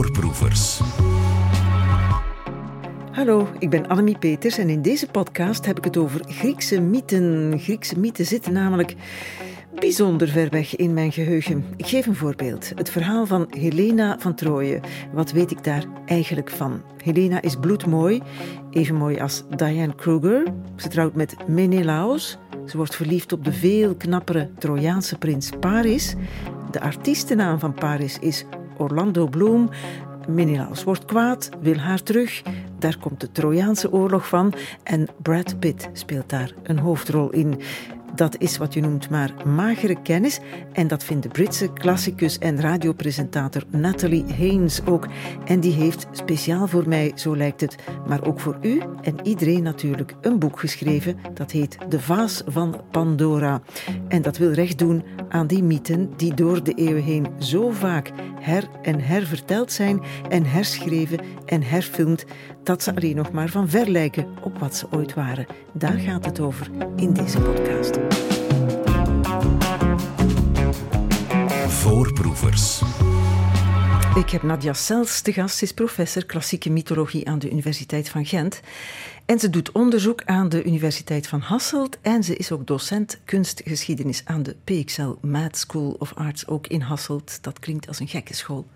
[0.00, 0.80] Voorproevers.
[3.12, 7.58] Hallo, ik ben Annemie Peters en in deze podcast heb ik het over Griekse mythen.
[7.58, 8.94] Griekse mythen zitten namelijk
[9.74, 11.64] bijzonder ver weg in mijn geheugen.
[11.76, 12.72] Ik geef een voorbeeld.
[12.74, 14.80] Het verhaal van Helena van Troje.
[15.12, 16.82] Wat weet ik daar eigenlijk van?
[17.02, 18.22] Helena is bloedmooi,
[18.70, 20.52] even mooi als Diane Kruger.
[20.76, 22.38] Ze trouwt met Menelaos.
[22.66, 26.14] Ze wordt verliefd op de veel knappere Trojaanse prins Paris.
[26.70, 28.44] De artiestennaam van Paris is
[28.80, 29.68] Orlando Bloom.
[30.28, 32.42] Menelaos wordt kwaad, wil haar terug.
[32.78, 37.60] Daar komt de Trojaanse oorlog van en Brad Pitt speelt daar een hoofdrol in.
[38.14, 40.40] Dat is wat je noemt maar magere kennis.
[40.72, 45.06] En dat vindt de Britse klassicus en radiopresentator Natalie Haynes ook.
[45.44, 49.62] En die heeft speciaal voor mij, zo lijkt het, maar ook voor u en iedereen
[49.62, 51.16] natuurlijk, een boek geschreven.
[51.34, 53.60] Dat heet De Vaas van Pandora.
[54.08, 58.10] En dat wil recht doen aan die mythen die door de eeuwen heen zo vaak
[58.40, 62.24] her en herverteld zijn en herschreven en herfilmd
[62.62, 65.46] dat ze alleen nog maar van ver lijken op wat ze ooit waren.
[65.72, 67.98] Daar gaat het over in deze podcast.
[71.68, 72.82] Voorproevers.
[74.14, 75.56] Ik heb Nadia Sels te gast.
[75.56, 78.60] Ze is professor klassieke mythologie aan de Universiteit van Gent.
[79.24, 81.98] En ze doet onderzoek aan de Universiteit van Hasselt.
[82.00, 86.80] En ze is ook docent kunstgeschiedenis aan de PXL Mad School of Arts, ook in
[86.80, 87.42] Hasselt.
[87.42, 88.66] Dat klinkt als een gekke school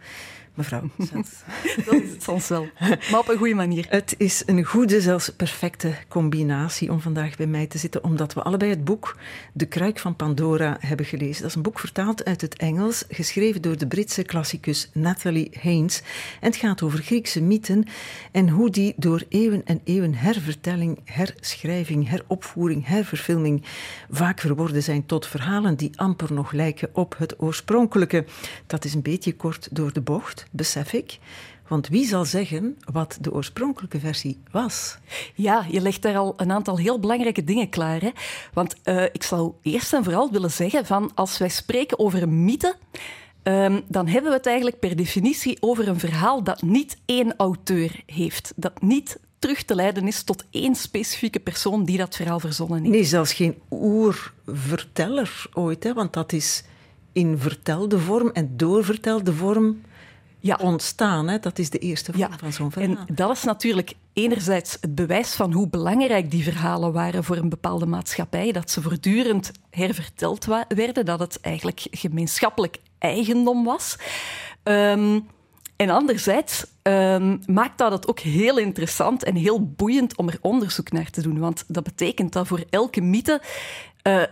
[0.54, 0.90] mevrouw
[1.86, 2.68] dat is het soms wel,
[3.10, 3.86] maar op een goede manier.
[3.88, 8.42] Het is een goede, zelfs perfecte combinatie om vandaag bij mij te zitten, omdat we
[8.42, 9.16] allebei het boek
[9.52, 11.40] De Kruik van Pandora hebben gelezen.
[11.40, 16.02] Dat is een boek vertaald uit het Engels, geschreven door de Britse klassicus Natalie Haynes.
[16.40, 17.84] En het gaat over Griekse mythen
[18.32, 23.64] en hoe die door eeuwen en eeuwen hervertelling, herschrijving, heropvoering, herverfilming
[24.10, 28.24] vaak verworden zijn tot verhalen die amper nog lijken op het oorspronkelijke.
[28.66, 31.18] Dat is een beetje kort door de bocht besef ik.
[31.68, 34.98] Want wie zal zeggen wat de oorspronkelijke versie was?
[35.34, 38.00] Ja, je legt daar al een aantal heel belangrijke dingen klaar.
[38.00, 38.10] Hè?
[38.52, 42.44] Want uh, ik zou eerst en vooral willen zeggen van als wij spreken over een
[42.44, 42.76] mythe,
[43.42, 48.02] um, dan hebben we het eigenlijk per definitie over een verhaal dat niet één auteur
[48.06, 48.52] heeft.
[48.56, 52.90] Dat niet terug te leiden is tot één specifieke persoon die dat verhaal verzonnen heeft.
[52.90, 55.92] Nee, zelfs geen oerverteller ooit, hè?
[55.92, 56.64] want dat is
[57.12, 59.80] in vertelde vorm en doorvertelde vorm
[60.46, 60.58] ja.
[60.60, 61.28] ontstaan.
[61.28, 61.38] Hè?
[61.38, 62.96] Dat is de eerste vorm van zo'n verhaal.
[63.06, 67.48] En dat is natuurlijk enerzijds het bewijs van hoe belangrijk die verhalen waren voor een
[67.48, 68.52] bepaalde maatschappij.
[68.52, 73.96] Dat ze voortdurend herverteld werden, dat het eigenlijk gemeenschappelijk eigendom was.
[74.62, 75.20] Ehm,
[75.76, 80.92] en anderzijds um, maakt dat het ook heel interessant en heel boeiend om er onderzoek
[80.92, 81.38] naar te doen.
[81.38, 83.40] Want dat betekent dat voor elke mythe
[84.06, 84.22] uh,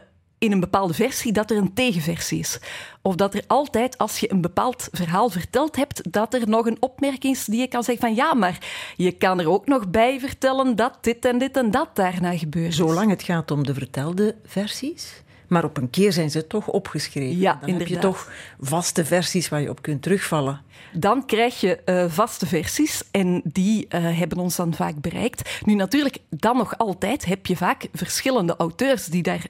[0.42, 2.58] in een bepaalde versie dat er een tegenversie is.
[3.02, 6.76] Of dat er altijd, als je een bepaald verhaal verteld hebt, dat er nog een
[6.80, 8.58] opmerking is die je kan zeggen van ja, maar
[8.96, 12.74] je kan er ook nog bij vertellen dat dit en dit en dat daarna gebeurt.
[12.74, 15.22] Zolang het gaat om de vertelde versies?
[15.46, 17.38] Maar op een keer zijn ze toch opgeschreven.
[17.38, 17.88] Ja, dan inderdaad.
[17.88, 20.60] heb je toch vaste versies waar je op kunt terugvallen.
[20.92, 25.60] Dan krijg je uh, vaste versies en die uh, hebben ons dan vaak bereikt.
[25.64, 29.46] Nu natuurlijk, dan nog altijd heb je vaak verschillende auteurs die daar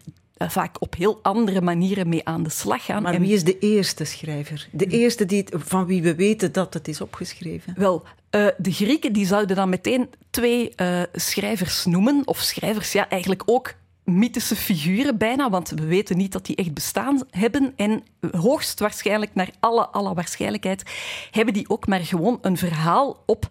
[0.51, 3.03] vaak op heel andere manieren mee aan de slag gaan.
[3.03, 4.69] Maar wie is de eerste schrijver?
[4.73, 7.75] De eerste die het, van wie we weten dat het is opgeschreven?
[7.77, 13.09] Wel, uh, de Grieken die zouden dan meteen twee uh, schrijvers noemen, of schrijvers, ja,
[13.09, 17.73] eigenlijk ook mythische figuren bijna, want we weten niet dat die echt bestaan hebben.
[17.77, 20.83] En hoogstwaarschijnlijk, naar alle, alle waarschijnlijkheid,
[21.31, 23.49] hebben die ook maar gewoon een verhaal op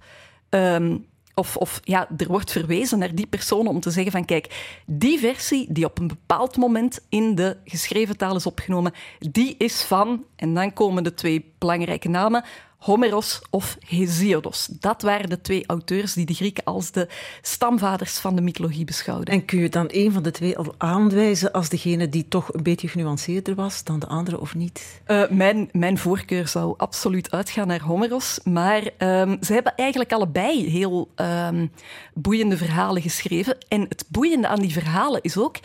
[0.50, 4.82] um, of, of ja, er wordt verwezen naar die persoon om te zeggen van kijk,
[4.86, 9.82] die versie die op een bepaald moment in de geschreven taal is opgenomen, die is
[9.82, 12.44] van, en dan komen de twee belangrijke namen,
[12.82, 14.68] Homeros of Hesiodos.
[14.80, 17.08] Dat waren de twee auteurs die de Grieken als de
[17.42, 19.34] stamvaders van de mythologie beschouwden.
[19.34, 22.64] En kun je dan een van de twee al aanwijzen als degene die toch een
[22.64, 25.02] beetje genuanceerder was dan de andere of niet?
[25.08, 30.70] Uh, mijn, mijn voorkeur zou absoluut uitgaan naar Homeros, maar um, ze hebben eigenlijk allebei
[30.70, 31.72] heel um,
[32.14, 33.58] boeiende verhalen geschreven.
[33.68, 35.56] En het boeiende aan die verhalen is ook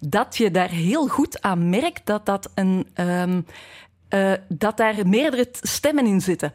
[0.00, 2.86] dat je daar heel goed aan merkt dat dat een...
[2.96, 3.46] Um,
[4.14, 6.52] uh, dat daar meerdere stemmen in zitten.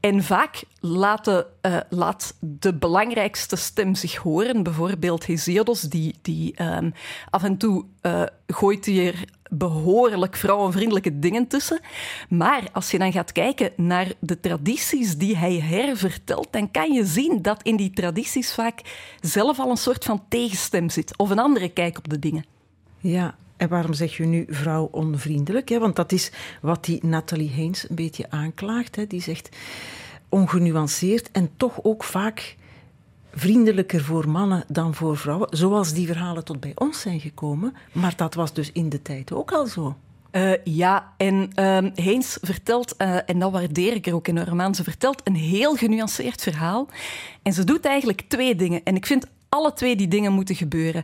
[0.00, 4.62] En vaak laten, uh, laat de belangrijkste stem zich horen.
[4.62, 6.92] Bijvoorbeeld Hesiodos, die, die um,
[7.30, 11.80] af en toe uh, gooit hier behoorlijk vrouwenvriendelijke dingen tussen.
[12.28, 17.04] Maar als je dan gaat kijken naar de tradities die hij hervertelt, dan kan je
[17.04, 18.80] zien dat in die tradities vaak
[19.20, 21.16] zelf al een soort van tegenstem zit.
[21.16, 22.44] Of een andere kijk op de dingen.
[22.98, 25.68] Ja, en waarom zeg je nu vrouw onvriendelijk?
[25.68, 26.30] Want dat is
[26.60, 28.98] wat die Nathalie Heens een beetje aanklaagt.
[29.08, 29.48] Die zegt,
[30.28, 32.56] ongenuanceerd en toch ook vaak
[33.32, 37.74] vriendelijker voor mannen dan voor vrouwen, zoals die verhalen tot bij ons zijn gekomen.
[37.92, 39.96] Maar dat was dus in de tijd ook al zo.
[40.32, 44.74] Uh, ja, en uh, Heens vertelt, uh, en dat waardeer ik er ook enorm aan,
[44.74, 46.88] ze vertelt een heel genuanceerd verhaal.
[47.42, 48.80] En ze doet eigenlijk twee dingen.
[48.84, 51.02] En ik vind alle twee die dingen moeten gebeuren.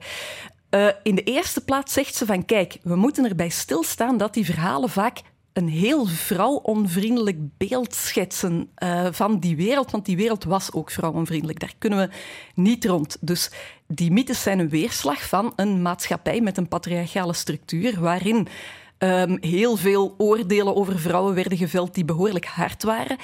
[0.75, 4.45] Uh, in de eerste plaats zegt ze van, kijk, we moeten erbij stilstaan dat die
[4.45, 5.21] verhalen vaak
[5.53, 11.61] een heel vrouwonvriendelijk beeld schetsen uh, van die wereld, want die wereld was ook vrouwonvriendelijk.
[11.61, 12.15] Daar kunnen we
[12.55, 13.17] niet rond.
[13.21, 13.51] Dus
[13.87, 18.49] die mythes zijn een weerslag van een maatschappij met een patriarchale structuur, waarin
[19.05, 23.17] Um, heel veel oordelen over vrouwen werden geveld die behoorlijk hard waren.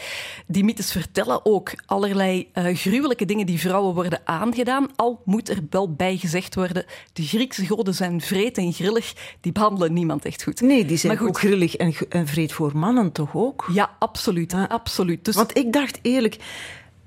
[0.46, 4.88] Die mythes vertellen ook allerlei uh, gruwelijke dingen die vrouwen worden aangedaan.
[4.96, 9.36] Al moet er wel bij gezegd worden, de Griekse goden zijn vreed en grillig.
[9.40, 10.60] Die behandelen niemand echt goed.
[10.60, 13.68] Nee, die zijn ook grillig en, en vreed voor mannen toch ook?
[13.72, 14.54] Ja, absoluut.
[14.68, 15.24] Absoluut.
[15.24, 15.34] Dus...
[15.34, 16.36] Want ik dacht eerlijk...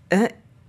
[0.07, 0.21] Eh,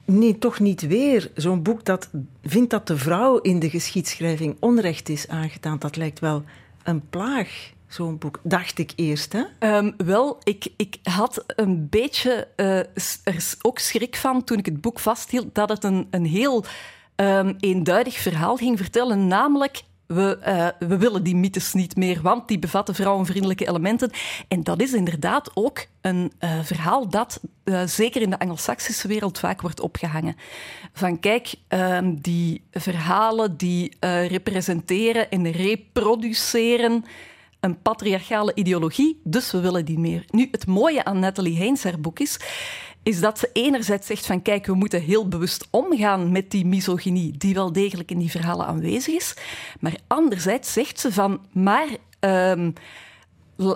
[0.04, 1.30] Nee, toch niet weer.
[1.34, 2.10] Zo'n boek dat
[2.42, 6.44] vindt dat de vrouw in de geschiedschrijving onrecht is aangedaan, dat lijkt wel
[6.82, 9.32] een plaag zo'n boek, dacht ik eerst.
[9.32, 9.76] Hè?
[9.76, 12.80] Um, wel, ik, ik had een beetje uh,
[13.62, 16.64] ook schrik van toen ik het boek vasthield dat het een, een heel
[17.16, 22.48] um, eenduidig verhaal ging vertellen, namelijk we, uh, we, willen die mythes niet meer, want
[22.48, 24.10] die bevatten vrouwenvriendelijke elementen.
[24.48, 27.40] En dat is inderdaad ook een uh, verhaal dat
[27.86, 30.36] zeker in de Anglo-Saxische wereld vaak wordt opgehangen.
[30.92, 33.96] Van kijk, ehm, die verhalen die
[34.28, 37.04] representeren en reproduceren
[37.62, 40.24] een patriarchale ideologie, dus we willen die meer.
[40.30, 42.40] Nu, het mooie aan Natalie Haynes, haar boek is,
[43.02, 47.36] is dat ze enerzijds zegt van kijk, we moeten heel bewust omgaan met die misogynie
[47.36, 49.36] die wel degelijk in die verhalen aanwezig is,
[49.80, 51.88] maar anderzijds zegt ze van maar
[52.20, 52.72] um,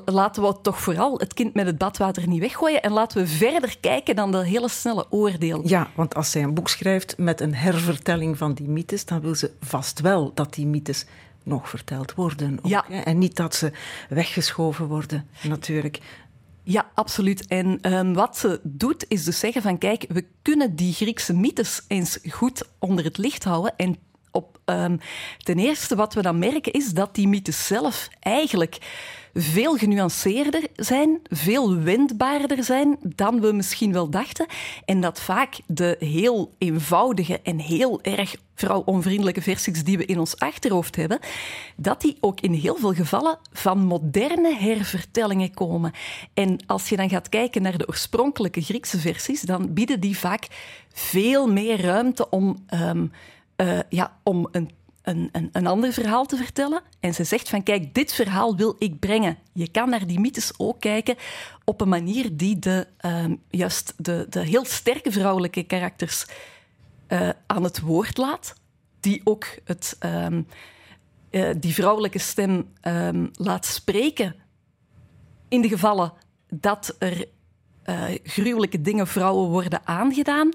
[0.04, 3.76] laten we toch vooral het kind met het badwater niet weggooien en laten we verder
[3.80, 5.68] kijken dan dat hele snelle oordeel.
[5.68, 9.34] Ja, want als zij een boek schrijft met een hervertelling van die mythes, dan wil
[9.34, 11.06] ze vast wel dat die mythes
[11.46, 12.58] nog verteld worden.
[12.58, 12.84] Ook, ja.
[12.88, 13.00] Hè?
[13.00, 13.72] En niet dat ze
[14.08, 16.00] weggeschoven worden, natuurlijk.
[16.62, 17.46] Ja, absoluut.
[17.46, 21.84] En um, wat ze doet, is dus zeggen van kijk, we kunnen die Griekse mythes
[21.88, 23.96] eens goed onder het licht houden en
[24.36, 24.98] op, um,
[25.42, 28.78] ten eerste wat we dan merken is dat die mythes zelf eigenlijk
[29.38, 34.46] veel genuanceerder zijn, veel wendbaarder zijn dan we misschien wel dachten.
[34.84, 40.38] En dat vaak de heel eenvoudige en heel erg vrouwonvriendelijke versies die we in ons
[40.38, 41.18] achterhoofd hebben,
[41.76, 45.92] dat die ook in heel veel gevallen van moderne hervertellingen komen.
[46.34, 50.46] En als je dan gaat kijken naar de oorspronkelijke Griekse versies, dan bieden die vaak
[50.92, 53.12] veel meer ruimte om, um,
[53.56, 54.70] uh, ja, om een
[55.06, 56.82] een, een, een ander verhaal te vertellen.
[57.00, 59.38] En ze zegt van, kijk, dit verhaal wil ik brengen.
[59.53, 61.17] Je kan naar die mythes ook kijken
[61.64, 66.26] op een manier die de, uh, juist de, de heel sterke vrouwelijke karakters
[67.08, 68.55] uh, aan het woord laat.
[69.00, 70.47] Die ook het, um,
[71.31, 74.35] uh, die vrouwelijke stem um, laat spreken
[75.49, 76.12] in de gevallen
[76.49, 77.29] dat er
[77.88, 80.50] uh, gruwelijke dingen vrouwen worden aangedaan.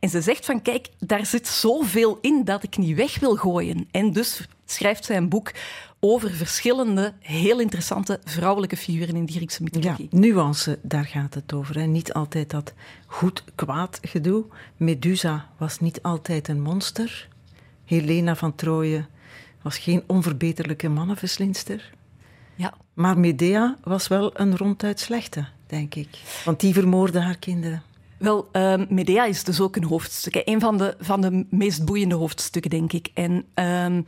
[0.00, 3.88] En ze zegt van, kijk, daar zit zoveel in dat ik niet weg wil gooien.
[3.90, 5.52] En dus schrijft zij een boek
[6.00, 10.08] over verschillende, heel interessante vrouwelijke figuren in de Griekse mythologie.
[10.10, 11.78] Ja, nuance, daar gaat het over.
[11.78, 11.86] Hè.
[11.86, 12.72] Niet altijd dat
[13.06, 14.44] goed-kwaad gedoe.
[14.76, 17.28] Medusa was niet altijd een monster.
[17.84, 19.06] Helena van Troje
[19.62, 21.92] was geen onverbeterlijke mannenverslinster.
[22.54, 22.74] Ja.
[22.94, 26.08] Maar Medea was wel een ronduit slechte denk ik.
[26.44, 27.82] Want die vermoordde haar kinderen.
[28.18, 30.42] Wel, uh, Medea is dus ook een hoofdstuk.
[30.44, 33.10] Een van de, van de meest boeiende hoofdstukken, denk ik.
[33.14, 33.98] En uh,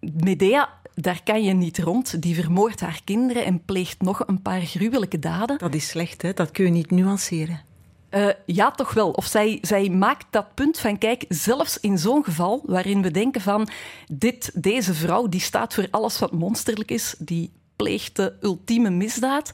[0.00, 2.22] Medea, daar kan je niet rond.
[2.22, 5.58] Die vermoordt haar kinderen en pleegt nog een paar gruwelijke daden.
[5.58, 6.32] Dat is slecht, hè?
[6.32, 7.60] Dat kun je niet nuanceren.
[8.10, 9.10] Uh, ja, toch wel.
[9.10, 13.40] Of zij, zij maakt dat punt van, kijk, zelfs in zo'n geval waarin we denken
[13.40, 13.68] van,
[14.12, 19.52] dit, deze vrouw die staat voor alles wat monsterlijk is, die pleegt de ultieme misdaad.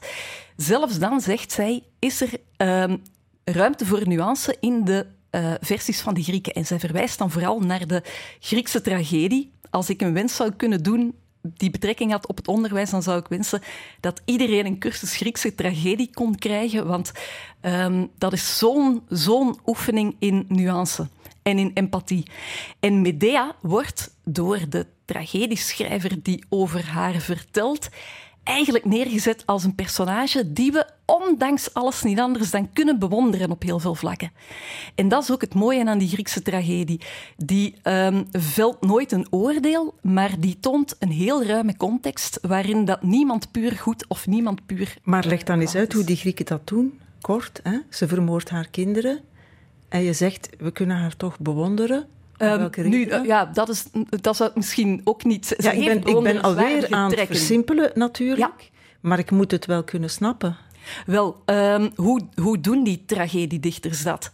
[0.55, 2.97] Zelfs dan, zegt zij, is er uh,
[3.43, 6.53] ruimte voor nuance in de uh, versies van de Grieken.
[6.53, 8.03] En zij verwijst dan vooral naar de
[8.39, 9.51] Griekse tragedie.
[9.69, 13.19] Als ik een wens zou kunnen doen die betrekking had op het onderwijs, dan zou
[13.19, 13.61] ik wensen
[13.99, 17.11] dat iedereen een cursus Griekse tragedie kon krijgen, want
[17.61, 21.07] um, dat is zo'n zo'n oefening in nuance
[21.47, 22.25] en in empathie.
[22.79, 27.89] En Medea wordt door de tragedieschrijver die over haar vertelt,
[28.43, 33.63] eigenlijk neergezet als een personage die we ondanks alles niet anders dan kunnen bewonderen op
[33.63, 34.31] heel veel vlakken.
[34.95, 37.01] En dat is ook het mooie aan die Griekse tragedie.
[37.37, 43.03] Die um, velt nooit een oordeel, maar die toont een heel ruime context waarin dat
[43.03, 44.97] niemand puur goed of niemand puur...
[45.03, 46.99] Maar leg dan eens uit hoe die Grieken dat doen.
[47.21, 47.59] kort.
[47.63, 47.77] Hè?
[47.89, 49.19] Ze vermoordt haar kinderen.
[49.89, 52.07] En je zegt, we kunnen haar toch bewonderen.
[52.37, 55.55] Um, nu, ja, dat, is, dat zou misschien ook niet...
[55.57, 58.71] Ja, ik ben, ik ben alweer aan het versimpelen natuurlijk.
[59.01, 60.57] Maar ik moet het wel kunnen snappen.
[61.05, 64.31] Wel, um, hoe, hoe doen die tragediedichters dat?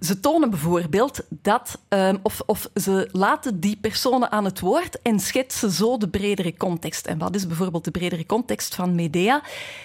[0.00, 5.20] Ze tonen bijvoorbeeld dat, um, of, of ze laten die personen aan het woord en
[5.20, 7.06] schetsen zo de bredere context.
[7.06, 9.42] En wat is bijvoorbeeld de bredere context van Medea?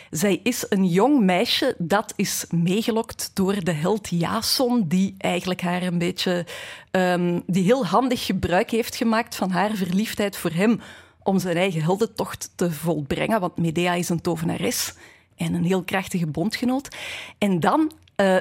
[0.10, 5.84] Zij is een jong meisje dat is meegelokt door de held Jason, die eigenlijk haar
[5.84, 6.46] een beetje,
[6.91, 10.82] um, die heel handig gebruik heeft gemaakt van haar verliefdheid voor hem
[11.24, 14.94] om zijn eigen heldentocht te volbrengen, want Medea is een tovenares
[15.36, 16.96] en een heel krachtige bondgenoot.
[17.38, 18.38] En dan uh,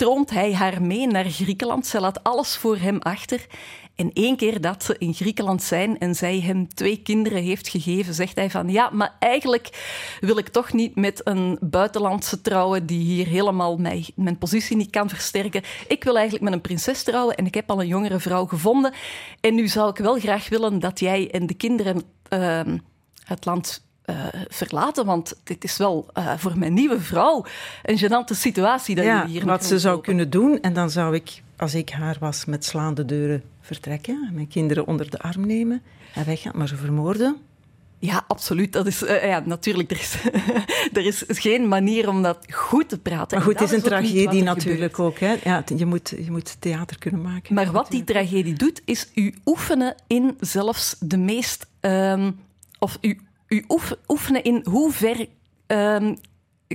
[0.00, 1.86] troont hij haar mee naar Griekenland.
[1.86, 3.46] Ze laat alles voor hem achter.
[3.94, 8.14] En één keer dat ze in Griekenland zijn en zij hem twee kinderen heeft gegeven,
[8.14, 9.68] zegt hij van ja, maar eigenlijk
[10.20, 14.90] wil ik toch niet met een buitenlandse trouwen die hier helemaal mij, mijn positie niet
[14.90, 15.62] kan versterken.
[15.88, 18.92] Ik wil eigenlijk met een prinses trouwen en ik heb al een jongere vrouw gevonden.
[19.40, 22.02] En nu zou ik wel graag willen dat jij en de kinderen
[22.32, 22.60] uh,
[23.24, 25.06] het land uh, verlaten.
[25.06, 27.44] Want dit is wel uh, voor mijn nieuwe vrouw
[27.82, 30.60] een gênante situatie dat ja, je hier wat ze zou kunnen doen.
[30.60, 34.30] En dan zou ik, als ik haar was, met slaande deuren vertrekken.
[34.32, 35.82] Mijn kinderen onder de arm nemen
[36.14, 36.52] en weggaan.
[36.56, 37.36] Maar ze vermoorden.
[37.98, 38.72] Ja, absoluut.
[38.72, 40.16] Dat is, uh, ja, natuurlijk, er is,
[40.98, 43.36] er is geen manier om dat goed te praten.
[43.36, 45.18] Maar goed, het is een tragedie natuurlijk ook.
[45.18, 45.36] Hè?
[45.44, 47.54] Ja, je, moet, je moet theater kunnen maken.
[47.54, 51.66] Maar wat die tragedie doet, is u oefenen in zelfs de meest...
[51.80, 52.38] Um,
[52.78, 53.20] of u
[53.50, 53.64] u
[54.06, 55.26] oefenen in hoe ver
[55.66, 56.16] um,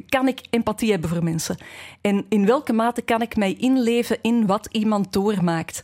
[0.06, 1.58] kan ik empathie hebben voor mensen?
[2.02, 5.84] En in welke mate kan ik mij inleven in wat iemand doormaakt?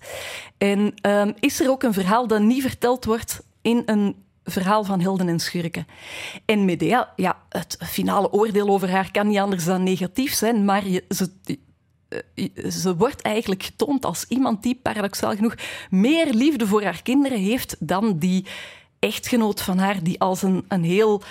[0.58, 5.02] En um, is er ook een verhaal dat niet verteld wordt in een verhaal van
[5.02, 5.88] helden en schurken?
[6.46, 10.84] En Medea, ja, het finale oordeel over haar kan niet anders dan negatief zijn, maar
[11.10, 11.32] ze,
[12.08, 15.56] eh, ze wordt eigenlijk getoond als iemand die paradoxaal genoeg
[15.90, 18.46] meer liefde voor haar kinderen heeft dan die
[19.01, 21.22] echtgenoot van haar, die als een, een heel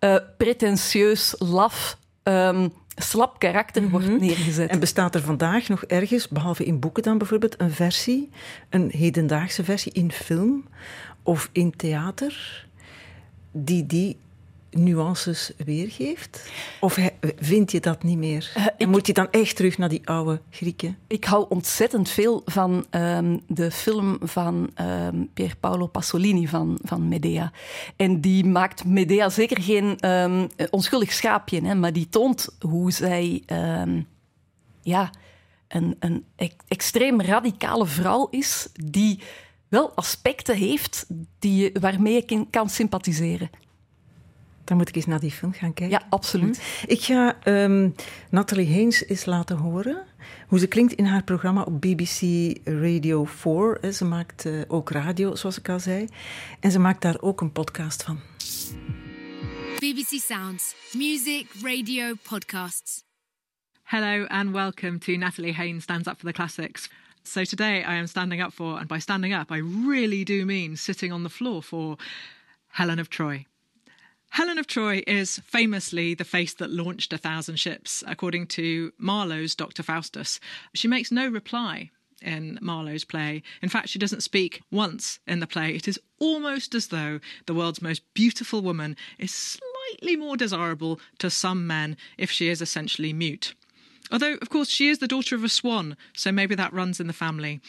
[0.00, 4.20] uh, pretentieus, laf, um, slap karakter wordt mhm.
[4.20, 4.70] neergezet.
[4.70, 8.30] En bestaat er vandaag nog ergens, behalve in boeken dan bijvoorbeeld, een versie,
[8.68, 10.68] een hedendaagse versie in film
[11.22, 12.66] of in theater,
[13.52, 14.16] die die
[14.70, 16.50] nuances weergeeft?
[16.80, 16.98] Of
[17.36, 18.52] vind je dat niet meer?
[18.56, 20.98] Uh, en moet je dan echt terug naar die oude Grieken?
[21.06, 27.08] Ik hou ontzettend veel van um, de film van um, Pier Paolo Pasolini van, van
[27.08, 27.52] Medea.
[27.96, 33.42] En die maakt Medea zeker geen um, onschuldig schaapje, hè, maar die toont hoe zij
[34.82, 35.10] ja,
[35.68, 36.24] een, een
[36.68, 39.20] extreem radicale vrouw is die
[39.68, 41.06] wel aspecten heeft
[41.38, 43.50] die, waarmee je kan sympathiseren.
[44.70, 45.98] Dan moet ik eens naar die film gaan kijken.
[45.98, 46.62] Ja, absoluut.
[46.80, 46.90] Hm.
[46.90, 47.94] Ik ga um,
[48.30, 50.06] Natalie Haynes eens laten horen
[50.46, 52.20] hoe ze klinkt in haar programma op BBC
[52.64, 53.92] Radio 4.
[53.92, 56.06] Ze maakt uh, ook radio, zoals ik al zei.
[56.60, 58.20] En ze maakt daar ook een podcast van.
[59.76, 63.02] BBC Sounds, music, radio, podcasts.
[63.82, 66.90] Hello and welcome to Natalie Haynes Stands Up for the Classics.
[67.22, 70.76] So today I am standing up for, and by standing up, I really do mean
[70.76, 71.96] sitting on the floor for
[72.66, 73.46] Helen of Troy.
[74.30, 79.56] Helen of Troy is famously the face that launched a thousand ships, according to Marlowe's
[79.56, 79.82] Dr.
[79.82, 80.38] Faustus.
[80.72, 81.90] She makes no reply
[82.22, 83.42] in Marlowe's play.
[83.60, 85.74] In fact, she doesn't speak once in the play.
[85.74, 91.28] It is almost as though the world's most beautiful woman is slightly more desirable to
[91.28, 93.54] some men if she is essentially mute.
[94.10, 97.06] Although, of course, she is the daughter of a swan, so maybe that runs in
[97.06, 97.60] the family.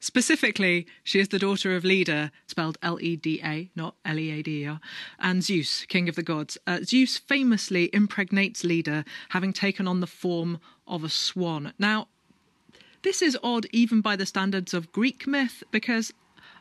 [0.00, 4.30] Specifically, she is the daughter of Leda, spelled L E D A, not L E
[4.30, 4.80] A D E R,
[5.18, 6.56] and Zeus, king of the gods.
[6.66, 11.72] Uh, Zeus famously impregnates Leda, having taken on the form of a swan.
[11.78, 12.06] Now,
[13.02, 16.12] this is odd even by the standards of Greek myth, because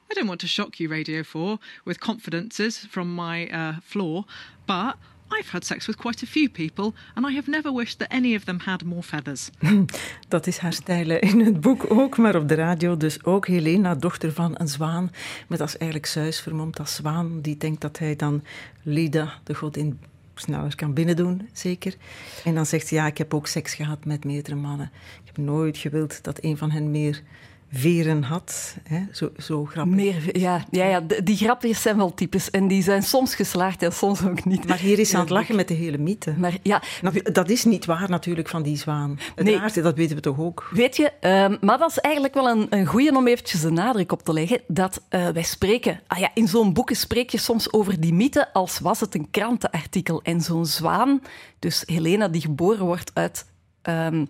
[0.10, 4.25] I don't want to shock you, Radio 4, with confidences from my uh, floor,
[4.65, 4.98] but
[5.31, 8.36] I've had sex with quite a few people and I have never wished that any
[8.36, 9.50] of them had more feathers.
[10.27, 13.48] Dat is haar stijl in het boek ook, maar op de radio dus ook.
[13.48, 15.12] Helena, dochter van een zwaan,
[15.48, 17.41] met als eigenlijk Zeus vermomd als zwaan.
[17.41, 18.43] Die denkt dat hij dan
[18.84, 20.00] Leda, de godin,
[20.36, 21.96] sneller kan binnendoen, zeker.
[22.43, 24.91] En dan zegt ze, ja, ik heb ook seks gehad met meerdere mannen.
[25.24, 27.22] Ik heb nooit gewild dat een van hen meer
[27.71, 28.77] veren had.
[28.83, 29.00] Hè?
[29.12, 29.95] Zo, zo grappig.
[29.95, 32.50] Meer, ja, ja, ja, die grapjes zijn wel typisch.
[32.50, 34.67] En die zijn soms geslaagd en soms ook niet.
[34.67, 36.33] Maar hier is aan het lachen met de hele mythe.
[36.38, 36.81] Maar, ja,
[37.24, 39.19] dat is niet waar natuurlijk van die zwaan.
[39.36, 40.69] Het nee, dat weten we toch ook.
[40.71, 44.12] Weet je, um, maar dat is eigenlijk wel een, een goeie om eventjes de nadruk
[44.12, 44.62] op te leggen.
[44.67, 46.00] Dat uh, wij spreken...
[46.07, 49.27] Ah ja, in zo'n boeken spreek je soms over die mythe als was het een
[49.31, 50.21] krantenartikel.
[50.21, 51.21] En zo'n zwaan,
[51.59, 53.45] dus Helena die geboren wordt uit
[53.88, 54.25] ehm,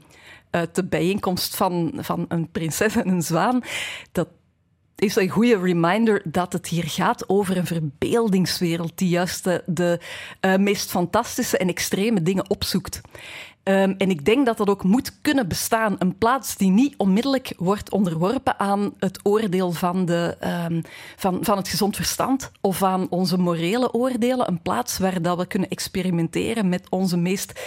[0.50, 3.62] uit de bijeenkomst van, van een prinses en een zwaan,
[4.12, 4.28] dat
[4.96, 10.00] is een goede reminder dat het hier gaat over een verbeeldingswereld die juist de, de
[10.42, 13.02] uh, meest fantastische en extreme dingen opzoekt.
[13.64, 15.96] Um, en ik denk dat dat ook moet kunnen bestaan.
[16.00, 20.38] Een plaats die niet onmiddellijk wordt onderworpen aan het oordeel van, de,
[20.70, 20.82] um,
[21.16, 24.48] van, van het gezond verstand of aan onze morele oordelen.
[24.48, 27.60] Een plaats waar dat we kunnen experimenteren met onze meest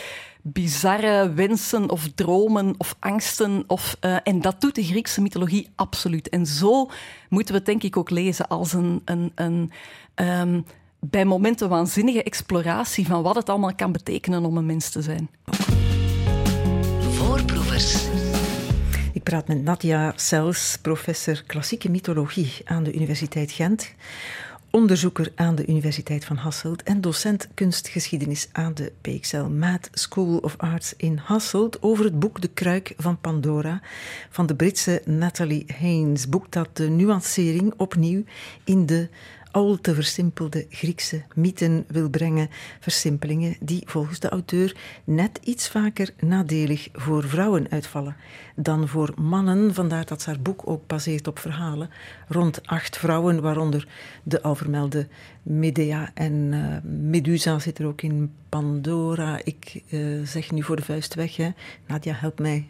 [0.42, 3.64] bizarre wensen of dromen of angsten.
[3.66, 6.28] Of, uh, en dat doet de Griekse mythologie absoluut.
[6.28, 6.90] En zo
[7.28, 9.72] moeten we het denk ik ook lezen als een, een, een
[10.14, 10.64] um,
[11.00, 15.30] bij momenten waanzinnige exploratie van wat het allemaal kan betekenen om een mens te zijn.
[17.00, 18.08] Voorproevers.
[19.12, 23.94] Ik praat met Nadia Sels, professor klassieke mythologie aan de Universiteit Gent
[24.70, 30.54] onderzoeker aan de Universiteit van Hasselt en docent kunstgeschiedenis aan de PXL Maat School of
[30.56, 33.80] Arts in Hasselt over het boek De Kruik van Pandora
[34.30, 36.28] van de Britse Natalie Haynes.
[36.28, 38.24] Boek dat de nuancering opnieuw
[38.64, 39.08] in de
[39.50, 42.48] al te versimpelde Griekse mythen wil brengen.
[42.80, 48.16] Versimpelingen die volgens de auteur net iets vaker nadelig voor vrouwen uitvallen
[48.56, 49.74] dan voor mannen.
[49.74, 51.90] Vandaar dat haar boek ook baseert op verhalen
[52.28, 53.88] rond acht vrouwen, waaronder
[54.22, 55.08] de al vermelde
[55.42, 58.32] Medea en uh, Medusa zit er ook in.
[58.48, 61.36] Pandora, ik uh, zeg nu voor de vuist weg.
[61.36, 61.50] Hè.
[61.86, 62.66] Nadia, help mij.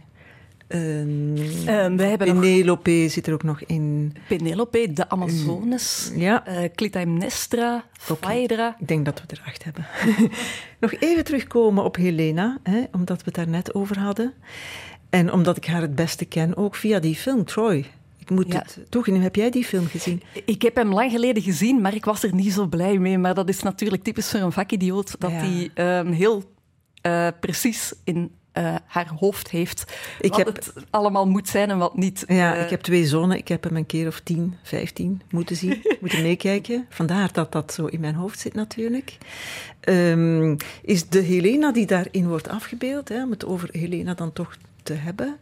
[0.74, 1.36] Um,
[1.68, 3.10] um, we hebben Penelope nog...
[3.10, 4.14] zit er ook nog in.
[4.28, 6.48] Penelope, de Amazones, mm, ja.
[6.48, 7.84] uh, Clytemnestra,
[8.20, 8.76] Phaedra.
[8.78, 9.86] Ik denk dat we er acht hebben.
[10.80, 14.32] nog even terugkomen op Helena, hè, omdat we het daar net over hadden.
[15.08, 17.86] En omdat ik haar het beste ken, ook via die film Troy.
[18.18, 18.58] Ik moet ja.
[18.58, 20.22] het toegeven, heb jij die film gezien?
[20.44, 23.18] Ik heb hem lang geleden gezien, maar ik was er niet zo blij mee.
[23.18, 25.98] Maar dat is natuurlijk typisch voor een vakidioot, dat hij ja.
[25.98, 26.42] um, heel
[27.06, 29.84] uh, precies in uh, haar hoofd heeft.
[30.20, 32.24] Ik wat heb, het allemaal moet zijn en wat niet.
[32.26, 33.36] Ja, uh, ik heb twee zonen.
[33.36, 36.86] Ik heb hem een keer of tien, vijftien moeten zien, moeten meekijken.
[36.88, 39.18] Vandaar dat dat zo in mijn hoofd zit natuurlijk.
[39.88, 44.56] Um, is de Helena die daarin wordt afgebeeld, hè, om het over Helena dan toch
[44.82, 45.36] te hebben,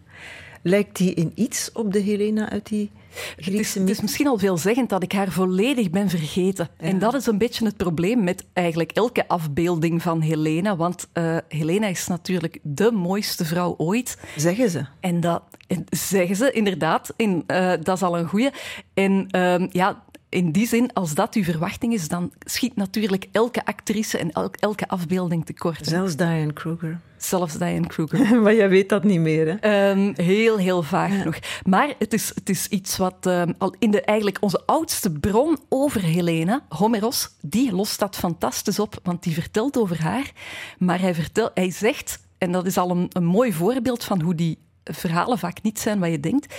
[0.62, 2.90] lijkt die in iets op de Helena uit die
[3.36, 6.68] Griekse het is, het is misschien al veelzeggend dat ik haar volledig ben vergeten.
[6.78, 6.86] Ja.
[6.86, 10.76] En dat is een beetje het probleem met eigenlijk elke afbeelding van Helena.
[10.76, 14.18] Want uh, Helena is natuurlijk de mooiste vrouw ooit.
[14.36, 14.84] Zeggen ze.
[15.00, 15.42] En dat
[15.90, 17.12] zeggen ze inderdaad.
[17.16, 18.50] In, uh, dat is al een goeie.
[18.94, 23.64] En uh, ja, in die zin, als dat uw verwachting is, dan schiet natuurlijk elke
[23.64, 25.86] actrice en elke, elke afbeelding tekort.
[25.86, 27.00] Zelfs Diane Kruger.
[27.16, 28.34] Zelfs Diane Kruger.
[28.42, 29.90] maar jij weet dat niet meer, hè?
[29.90, 31.24] Um, heel, heel vaag ja.
[31.24, 31.38] nog.
[31.64, 35.58] Maar het is, het is iets wat um, al in de, eigenlijk onze oudste bron
[35.68, 40.32] over Helena, Homeros, die lost dat fantastisch op, want die vertelt over haar.
[40.78, 44.34] Maar hij, vertelt, hij zegt, en dat is al een, een mooi voorbeeld van hoe
[44.34, 44.58] die
[44.88, 46.54] verhalen vaak niet zijn wat je denkt.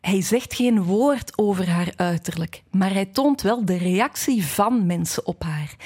[0.00, 5.26] Hij zegt geen woord over haar uiterlijk, maar hij toont wel de reactie van mensen
[5.26, 5.76] op haar.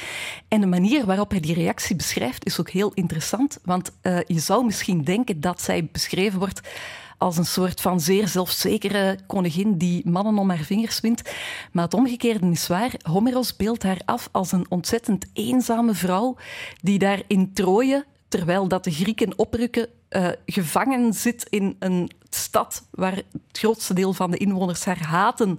[0.48, 4.38] En de manier waarop hij die reactie beschrijft is ook heel interessant, want uh, je
[4.38, 6.60] zou misschien denken dat zij beschreven wordt
[7.18, 11.22] als een soort van zeer zelfzekere koningin die mannen om haar vingers wint.
[11.72, 12.94] Maar het omgekeerde is waar.
[13.02, 16.36] Homeros beeldt haar af als een ontzettend eenzame vrouw
[16.82, 22.86] die daar in Troje terwijl dat de Grieken oprukken, uh, gevangen zit in een stad
[22.90, 25.58] waar het grootste deel van de inwoners haar haten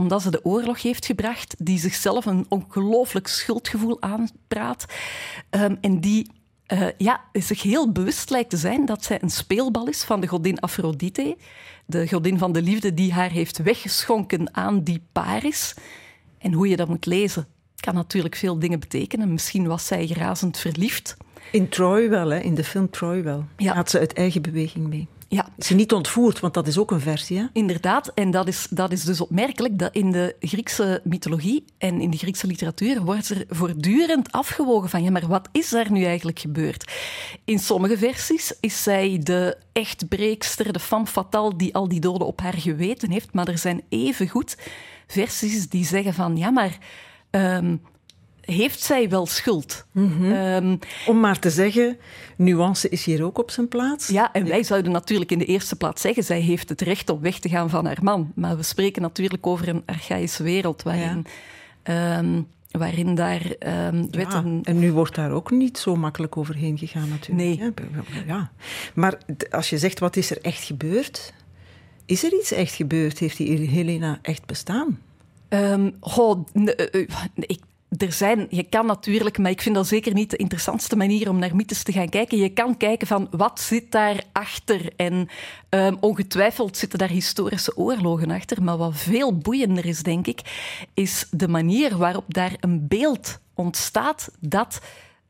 [0.00, 4.84] omdat ze de oorlog heeft gebracht, die zichzelf een ongelooflijk schuldgevoel aanpraat
[5.50, 6.30] um, en die
[6.72, 10.26] uh, ja, zich heel bewust lijkt te zijn dat zij een speelbal is van de
[10.26, 11.36] godin Aphrodite,
[11.86, 15.74] de godin van de liefde die haar heeft weggeschonken aan die Paris.
[16.38, 17.46] En hoe je dat moet lezen,
[17.80, 19.32] kan natuurlijk veel dingen betekenen.
[19.32, 21.16] Misschien was zij razend verliefd.
[21.52, 22.38] In Troy wel, hè?
[22.38, 23.44] in de film Troy wel.
[23.56, 23.74] Ja.
[23.74, 25.08] Had ze uit eigen beweging mee.
[25.28, 25.48] Ja.
[25.56, 27.38] Is ze niet ontvoerd, want dat is ook een versie.
[27.38, 27.44] Hè?
[27.52, 32.10] Inderdaad, en dat is, dat is dus opmerkelijk dat in de Griekse mythologie en in
[32.10, 36.38] de Griekse literatuur wordt er voortdurend afgewogen van ja, maar wat is daar nu eigenlijk
[36.38, 36.92] gebeurd?
[37.44, 42.40] In sommige versies is zij de echtbreekster, de femme fatale die al die doden op
[42.40, 44.56] haar geweten heeft, maar er zijn evengoed
[45.06, 46.78] versies die zeggen van ja, maar...
[47.30, 47.80] Um,
[48.40, 49.86] heeft zij wel schuld.
[49.92, 50.32] Mm -hmm.
[50.32, 51.98] um, Om maar te zeggen,
[52.36, 54.08] nuance is hier ook op zijn plaats.
[54.08, 57.20] Ja, en wij zouden natuurlijk in de eerste plaats zeggen, zij heeft het recht om
[57.20, 58.32] weg te gaan van haar man.
[58.34, 61.26] Maar we spreken natuurlijk over een archaïsche wereld waarin...
[61.84, 62.18] Ja.
[62.18, 64.54] Um, waarin daar um, wetten...
[64.54, 67.60] Ja, en nu wordt daar ook niet zo makkelijk overheen gegaan natuurlijk.
[67.60, 67.72] Nee.
[68.26, 68.50] Ja.
[68.94, 69.18] Maar
[69.50, 71.32] als je zegt, wat is er echt gebeurd?
[72.06, 73.18] Is er iets echt gebeurd?
[73.18, 74.98] Heeft die Helena echt bestaan?
[75.48, 76.46] Um, goh,
[77.34, 77.60] ik
[78.02, 81.38] er zijn, je kan natuurlijk, maar ik vind dat zeker niet de interessantste manier om
[81.38, 82.38] naar mythes te gaan kijken.
[82.38, 84.92] Je kan kijken van wat zit daarachter.
[84.96, 85.28] En
[85.70, 88.62] um, ongetwijfeld zitten daar historische oorlogen achter.
[88.62, 90.40] Maar wat veel boeiender is, denk ik,
[90.94, 94.80] is de manier waarop daar een beeld ontstaat dat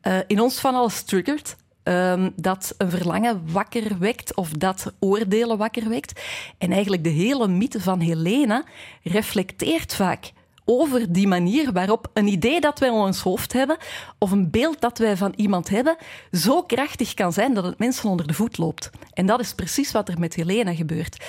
[0.03, 1.57] uh, in ons van alles triggert.
[1.83, 6.21] Um, dat een verlangen wakker wekt of dat oordelen wakker wekt.
[6.59, 8.65] En eigenlijk de hele mythe van Helena
[9.03, 10.33] reflecteert vaak
[10.71, 13.77] over die manier waarop een idee dat wij in ons hoofd hebben
[14.19, 15.97] of een beeld dat wij van iemand hebben
[16.33, 18.91] zo krachtig kan zijn dat het mensen onder de voet loopt.
[19.13, 21.25] En dat is precies wat er met Helena gebeurt.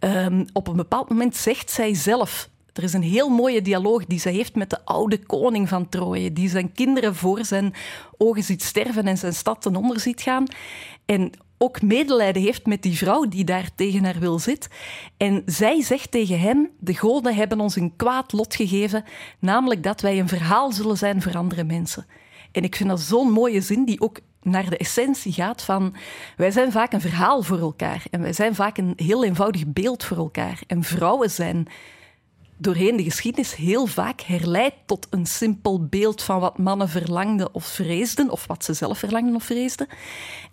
[0.00, 4.20] Um, op een bepaald moment zegt zij zelf er is een heel mooie dialoog die
[4.20, 7.74] zij heeft met de oude koning van Troje, die zijn kinderen voor zijn
[8.16, 10.44] ogen ziet sterven en zijn stad ten onder ziet gaan.
[11.04, 14.68] En ook medelijden heeft met die vrouw die daar tegen haar wil zit.
[15.16, 19.04] En zij zegt tegen hem: De goden hebben ons een kwaad lot gegeven,
[19.38, 22.06] namelijk dat wij een verhaal zullen zijn voor andere mensen.
[22.52, 25.94] En ik vind dat zo'n mooie zin die ook naar de essentie gaat van
[26.36, 30.04] wij zijn vaak een verhaal voor elkaar en wij zijn vaak een heel eenvoudig beeld
[30.04, 30.60] voor elkaar.
[30.66, 31.66] En vrouwen zijn
[32.56, 37.64] doorheen de geschiedenis heel vaak herleid tot een simpel beeld van wat mannen verlangden of
[37.64, 39.86] vreesden, of wat ze zelf verlangden of vreesden.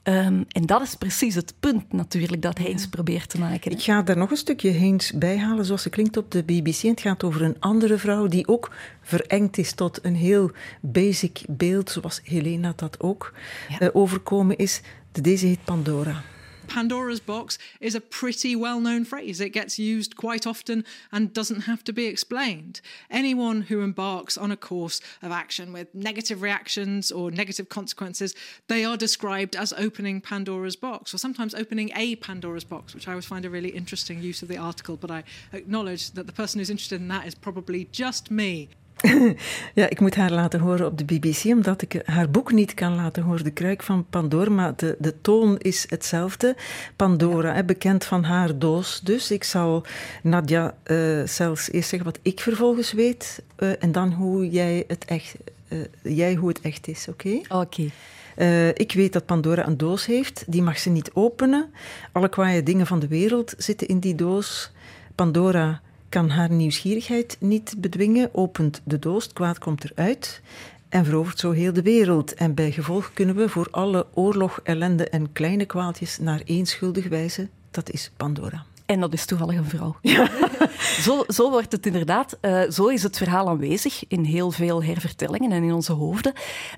[0.03, 3.71] Um, en dat is precies het punt natuurlijk dat Heens probeert te maken.
[3.71, 6.81] Ik ga daar nog een stukje Heens bij halen, zoals ze klinkt op de BBC.
[6.81, 11.89] Het gaat over een andere vrouw die ook verengd is tot een heel basic beeld,
[11.89, 13.33] zoals Helena dat ook
[13.69, 13.81] ja.
[13.81, 14.81] uh, overkomen is.
[15.11, 16.23] Deze heet Pandora.
[16.67, 19.39] Pandora's box is a pretty well known phrase.
[19.39, 22.81] It gets used quite often and doesn't have to be explained.
[23.09, 28.35] Anyone who embarks on a course of action with negative reactions or negative consequences,
[28.67, 33.11] they are described as opening Pandora's box or sometimes opening a Pandora's box, which I
[33.11, 34.97] always find a really interesting use of the article.
[34.97, 38.69] But I acknowledge that the person who's interested in that is probably just me.
[39.79, 42.95] ja, ik moet haar laten horen op de BBC, omdat ik haar boek niet kan
[42.95, 43.43] laten horen.
[43.43, 46.55] De Kruik van Pandora, maar de, de toon is hetzelfde.
[46.95, 48.99] Pandora, hè, bekend van haar doos.
[48.99, 49.85] Dus ik zal
[50.21, 53.43] Nadia uh, zelfs eerst zeggen wat ik vervolgens weet.
[53.57, 55.35] Uh, en dan hoe jij het echt,
[55.67, 57.27] uh, jij hoe het echt is, oké?
[57.27, 57.61] Okay?
[57.61, 57.91] Oké.
[58.35, 58.69] Okay.
[58.69, 60.43] ik weet dat Pandora een doos heeft.
[60.47, 61.73] Die mag ze niet openen.
[62.11, 64.71] Alle kwaaie dingen van de wereld zitten in die doos.
[65.15, 65.81] Pandora
[66.13, 70.41] kan haar nieuwsgierigheid niet bedwingen, opent de doos, het kwaad komt eruit
[70.89, 72.33] en verovert zo heel de wereld.
[72.33, 77.07] En bij gevolg kunnen we voor alle oorlog, ellende en kleine kwaaltjes naar één schuldig
[77.07, 77.49] wijzen.
[77.71, 78.65] Dat is Pandora.
[78.85, 79.95] En dat is toevallig een vrouw.
[80.01, 80.29] Ja.
[81.05, 82.37] zo, zo wordt het inderdaad.
[82.41, 86.33] Uh, zo is het verhaal aanwezig in heel veel hervertellingen en in onze hoofden.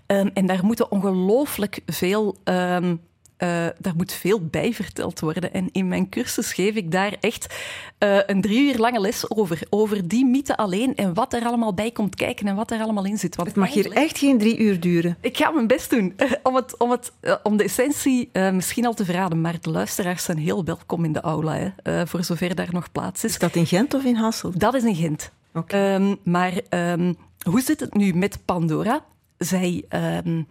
[0.08, 3.02] Um, en daar moeten ongelooflijk veel um,
[3.38, 5.54] uh, daar moet veel bij verteld worden.
[5.54, 7.56] En in mijn cursus geef ik daar echt
[8.00, 9.62] uh, een drie uur lange les over.
[9.70, 13.06] Over die mythe alleen en wat er allemaal bij komt kijken en wat er allemaal
[13.06, 13.36] in zit.
[13.36, 15.18] Want het mag hier echt geen drie uur duren.
[15.22, 17.12] Ik ga mijn best doen om, het, om, het,
[17.44, 19.42] om de essentie misschien al te verraden.
[19.42, 23.24] Maar de luisteraars zijn heel welkom in de aula, hè, voor zover daar nog plaats
[23.24, 23.32] is.
[23.32, 24.60] Is dat in Gent of in Hasselt?
[24.60, 25.32] Dat is in Gent.
[25.54, 25.96] Okay.
[25.96, 27.18] Um, maar um,
[27.50, 29.06] hoe zit het nu met Pandora?
[29.38, 29.86] Zij...
[30.26, 30.48] Um,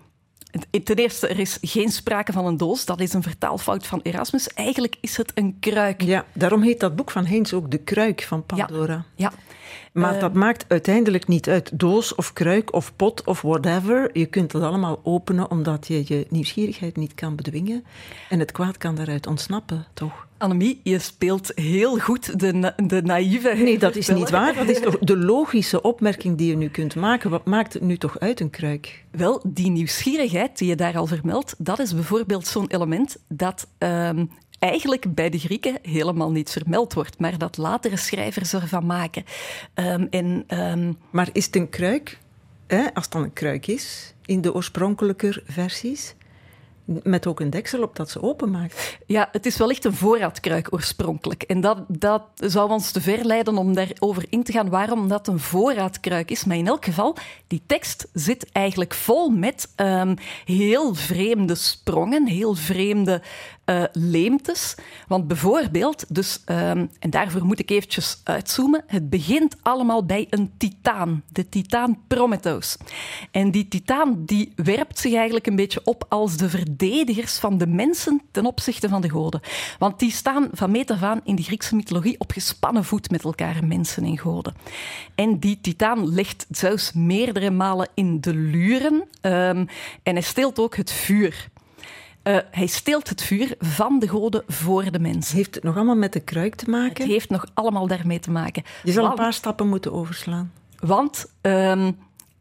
[0.84, 2.84] Ten eerste, er is geen sprake van een doos.
[2.84, 4.48] Dat is een vertaalfout van Erasmus.
[4.48, 6.02] Eigenlijk is het een kruik.
[6.02, 9.04] Ja, daarom heet dat boek van Heens ook De Kruik van Pandora.
[9.14, 9.30] Ja.
[9.30, 9.32] ja.
[9.94, 11.78] Maar uh, dat maakt uiteindelijk niet uit.
[11.78, 14.10] Doos of kruik of pot of whatever.
[14.12, 17.84] Je kunt dat allemaal openen omdat je je nieuwsgierigheid niet kan bedwingen.
[18.28, 20.26] En het kwaad kan daaruit ontsnappen, toch?
[20.38, 23.54] Annemie, je speelt heel goed de, na de naïeve.
[23.56, 24.54] Nee, dat is niet waar.
[24.54, 27.30] Dat is toch de logische opmerking die je nu kunt maken.
[27.30, 29.04] Wat maakt het nu toch uit een kruik?
[29.10, 34.30] Wel, die nieuwsgierigheid die je daar al vermeldt, dat is bijvoorbeeld zo'n element dat um,
[34.64, 39.24] eigenlijk bij de Grieken helemaal niet vermeld wordt, maar dat latere schrijvers ervan maken.
[39.74, 40.98] Um, en, um...
[41.10, 42.18] Maar is het een kruik,
[42.66, 46.14] hè, als het dan een kruik is, in de oorspronkelijke versies?
[47.02, 48.98] Met ook een deksel op dat ze openmaakt.
[49.06, 51.42] Ja, het is wellicht een voorraadkruik oorspronkelijk.
[51.42, 55.28] En dat, dat zou ons te ver leiden om daarover in te gaan waarom dat
[55.28, 56.44] een voorraadkruik is.
[56.44, 62.54] Maar in elk geval, die tekst zit eigenlijk vol met um, heel vreemde sprongen, heel
[62.54, 63.22] vreemde
[63.66, 64.74] uh, leemtes.
[65.08, 70.52] Want bijvoorbeeld, dus, um, en daarvoor moet ik eventjes uitzoomen, het begint allemaal bij een
[70.56, 72.76] titaan, de titaan Prometheus.
[73.30, 77.66] En die titaan die werpt zich eigenlijk een beetje op als de verdedigers van de
[77.66, 79.40] mensen ten opzichte van de goden.
[79.78, 83.24] Want die staan van meet af aan in de Griekse mythologie op gespannen voet met
[83.24, 84.54] elkaar, mensen en goden.
[85.14, 89.66] En die titaan legt Zeus meerdere malen in de luren um,
[90.02, 91.52] en hij steelt ook het vuur.
[92.24, 95.32] Uh, hij steelt het vuur van de goden voor de mens.
[95.32, 97.02] Heeft het nog allemaal met de kruik te maken?
[97.02, 98.62] Het heeft nog allemaal daarmee te maken.
[98.82, 100.52] Je zal want, een paar stappen moeten overslaan.
[100.78, 101.98] Want um,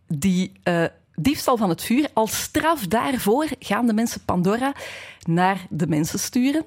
[0.08, 4.74] die uh, diefstal van het vuur, als straf daarvoor gaan de mensen Pandora
[5.24, 6.66] naar de mensen sturen.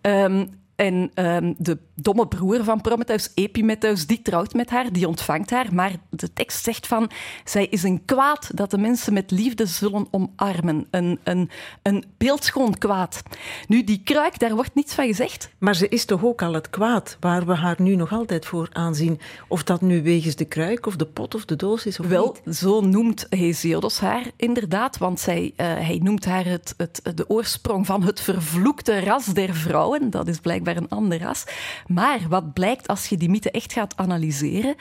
[0.00, 5.50] Um, en um, de domme broer van Prometheus, Epimetheus, die trouwt met haar, die ontvangt
[5.50, 5.74] haar.
[5.74, 7.10] Maar de tekst zegt van,
[7.44, 10.86] zij is een kwaad dat de mensen met liefde zullen omarmen.
[10.90, 11.50] Een, een,
[11.82, 13.22] een beeldschoon kwaad.
[13.68, 15.50] Nu, die kruik, daar wordt niets van gezegd.
[15.58, 18.68] Maar ze is toch ook al het kwaad waar we haar nu nog altijd voor
[18.72, 19.20] aanzien.
[19.48, 22.36] Of dat nu wegens de kruik of de pot of de doos is of Wel,
[22.50, 24.98] zo noemt Hesiodus haar inderdaad.
[24.98, 29.54] Want zij, uh, hij noemt haar het, het, de oorsprong van het vervloekte ras der
[29.54, 30.10] vrouwen.
[30.10, 31.44] Dat is blijkbaar een ander ras.
[31.86, 34.74] Maar wat blijkt als je die mythe echt gaat analyseren,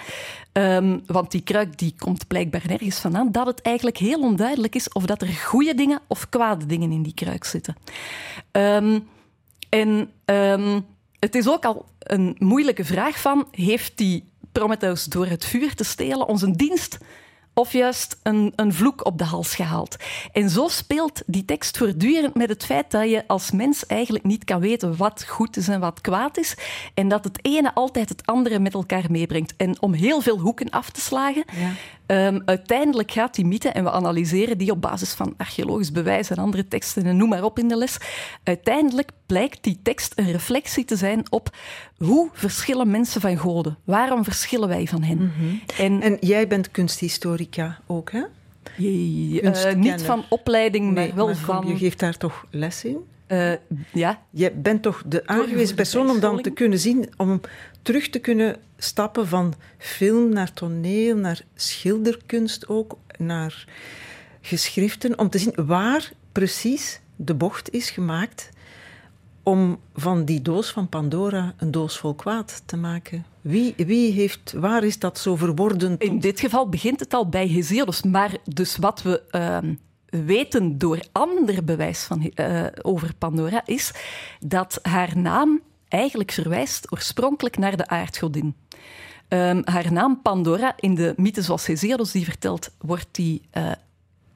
[0.54, 4.90] um, want die kruik die komt blijkbaar nergens vandaan, dat het eigenlijk heel onduidelijk is
[4.90, 7.76] of dat er goede dingen of kwade dingen in die kruik zitten.
[8.52, 9.08] Um,
[9.70, 10.86] en um,
[11.20, 15.84] het is ook al een moeilijke vraag van, heeft die Prometheus door het vuur te
[15.84, 16.98] stelen ons een dienst
[17.54, 19.96] of juist een, een vloek op de hals gehaald.
[20.32, 24.44] En zo speelt die tekst voortdurend met het feit dat je als mens eigenlijk niet
[24.44, 26.58] kan weten wat goed is en wat kwaad is.
[26.94, 29.54] En dat het ene altijd het andere met elkaar meebrengt.
[29.58, 31.72] En om heel veel hoeken af te slagen, ja.
[32.08, 36.38] Um, uiteindelijk gaat die mythe, en we analyseren die op basis van archeologisch bewijs en
[36.38, 37.98] andere teksten en noem maar op in de les,
[38.44, 41.56] uiteindelijk blijkt die tekst een reflectie te zijn op
[41.98, 43.78] hoe verschillen mensen van goden?
[43.84, 45.18] Waarom verschillen wij van hen?
[45.18, 45.62] Mm -hmm.
[45.78, 48.24] en, en, jij bent kunsthistorica ook, hè?
[48.78, 51.68] Uh, niet van opleiding, maar wel maar van...
[51.68, 52.98] Je geeft daar toch les in?
[53.28, 53.54] Uh,
[53.94, 54.22] ja.
[54.30, 57.42] Je bent toch de aangewezen persoon om dan te kunnen zien, om
[57.82, 63.66] terug te kunnen stappen van film naar toneel, naar schilderkunst ook, naar
[64.42, 68.52] geschriften, om te zien waar precies de bocht is gemaakt
[69.44, 73.26] om van die doos van Pandora een doos vol kwaad te maken.
[73.42, 75.96] Wie, wie heeft, waar is dat zo verworden?
[75.98, 79.58] In dit geval begint het al bij Hesiodus, maar dus wat we uh,
[80.26, 83.92] weten door ander bewijs van, uh, over Pandora is
[84.40, 88.56] dat haar naam eigenlijk verwijst oorspronkelijk naar de aardgodin.
[89.30, 93.72] Um, haar naam Pandora, in de mythe zoals Hesiodus die vertelt, wordt die uh,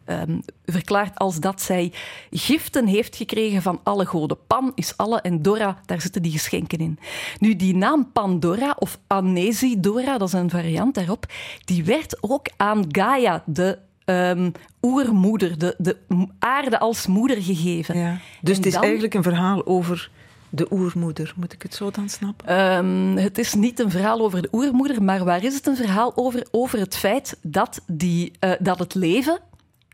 [0.07, 1.93] um, verklaard als dat zij
[2.31, 4.37] giften heeft gekregen van alle goden.
[4.47, 6.99] Pan is alle en Dora, daar zitten die geschenken in.
[7.39, 11.25] Nu, die naam Pandora of Anesidora, dat is een variant daarop,
[11.65, 15.97] die werd ook aan Gaia, de um, oermoeder, de, de
[16.39, 17.97] aarde als moeder gegeven.
[17.97, 18.17] Ja.
[18.41, 18.83] Dus en het is dan...
[18.83, 20.11] eigenlijk een verhaal over
[20.49, 22.59] de oermoeder, moet ik het zo dan snappen?
[22.59, 26.11] Um, het is niet een verhaal over de oermoeder, maar waar is het een verhaal
[26.15, 26.47] over?
[26.51, 29.39] Over het feit dat, die, uh, dat het leven,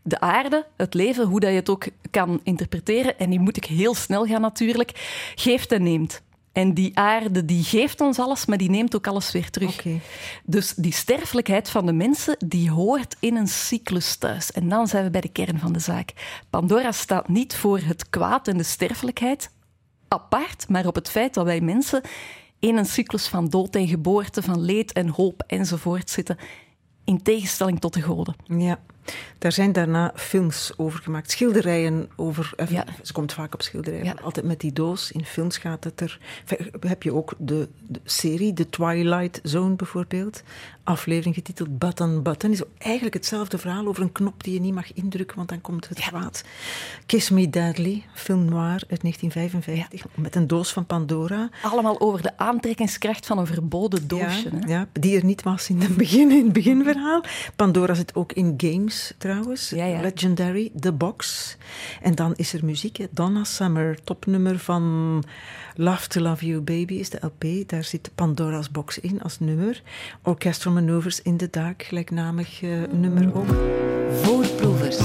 [0.04, 3.64] de aarde, het leven, hoe dat je het ook kan interpreteren, en die moet ik
[3.64, 4.90] heel snel gaan natuurlijk,
[5.34, 6.22] geeft en neemt.
[6.52, 9.78] En die aarde die geeft ons alles, maar die neemt ook alles weer terug.
[9.78, 10.00] Okay.
[10.44, 14.52] Dus die sterfelijkheid van de mensen, die hoort in een cyclus thuis.
[14.52, 16.12] En dan zijn we bij de kern van de zaak.
[16.50, 19.50] Pandora staat niet voor het kwaad en de sterfelijkheid
[20.08, 22.02] apart, maar op het feit dat wij mensen
[22.58, 26.38] in een cyclus van dood en geboorte, van leed en hoop enzovoort zitten,
[27.04, 28.34] in tegenstelling tot de goden.
[28.46, 28.80] Ja.
[29.38, 32.52] Daar zijn daarna films over gemaakt, schilderijen over.
[32.56, 32.84] Eh, ja.
[33.02, 34.14] Ze komt vaak op schilderijen, ja.
[34.22, 35.12] altijd met die doos.
[35.12, 36.18] In films gaat het er.
[36.80, 40.42] Heb je ook de, de, serie, The Twilight Zone bijvoorbeeld?
[40.84, 42.50] Aflevering getiteld Button Button.
[42.50, 45.88] Is eigenlijk hetzelfde verhaal over een knop die je niet mag indrukken, want dan komt
[45.88, 46.44] het kwaad.
[47.06, 51.48] Kiss Me Deadly, film noir uit 1955, met een doos van Pandora.
[51.62, 54.50] Allemaal over de aantrekkingskracht van een verboden doosje.
[54.52, 57.24] Ja, ja die er niet was in het, begin, in het beginverhaal.
[57.56, 59.70] Pandora zit ook in games trouwens.
[59.70, 61.56] Legendary, The Box.
[62.02, 62.96] En dan is er muziek.
[62.96, 63.06] Hè.
[63.10, 65.24] Donna Summer, topnummer van
[65.76, 67.68] Love to Love You Baby is de LP.
[67.68, 69.82] Daar zit Pandora's Box in als nummer.
[70.22, 73.46] Orchestral Maneuvers in the Dark, gelijknamig uh, nummer ook.
[74.22, 74.96] Voorproevers.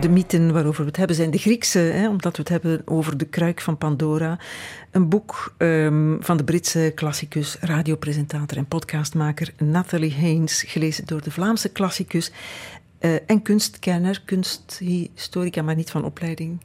[0.00, 3.16] De mythen waarover we het hebben zijn de Griekse, hè, omdat we het hebben over
[3.16, 4.38] de kruik van Pandora.
[4.90, 11.30] Een boek um, van de Britse klassicus, radiopresentator en podcastmaker Nathalie Haynes, gelezen door de
[11.30, 12.32] Vlaamse klassicus
[13.00, 16.60] uh, en kunstkenner, kunsthistorica, maar niet van opleiding.